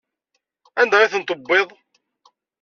[0.81, 1.67] Anda ay ten-tebbiḍ?